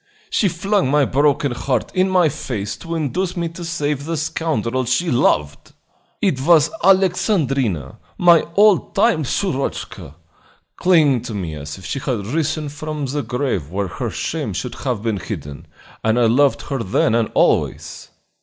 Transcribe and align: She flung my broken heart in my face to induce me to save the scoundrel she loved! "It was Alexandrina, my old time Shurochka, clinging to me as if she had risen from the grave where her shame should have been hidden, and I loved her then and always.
She 0.31 0.47
flung 0.49 0.89
my 0.89 1.05
broken 1.05 1.51
heart 1.51 1.91
in 1.93 2.09
my 2.09 2.27
face 2.27 2.75
to 2.77 2.95
induce 2.95 3.37
me 3.37 3.49
to 3.49 3.63
save 3.63 4.05
the 4.05 4.17
scoundrel 4.17 4.85
she 4.85 5.11
loved! 5.11 5.73
"It 6.23 6.41
was 6.41 6.71
Alexandrina, 6.83 7.99
my 8.17 8.43
old 8.55 8.95
time 8.95 9.23
Shurochka, 9.23 10.15
clinging 10.75 11.21
to 11.21 11.35
me 11.35 11.53
as 11.53 11.77
if 11.77 11.85
she 11.85 11.99
had 11.99 12.25
risen 12.25 12.67
from 12.69 13.05
the 13.05 13.21
grave 13.21 13.69
where 13.69 13.89
her 13.89 14.09
shame 14.09 14.53
should 14.53 14.73
have 14.73 15.03
been 15.03 15.17
hidden, 15.19 15.67
and 16.03 16.19
I 16.19 16.25
loved 16.25 16.63
her 16.63 16.79
then 16.79 17.13
and 17.13 17.29
always. 17.35 18.09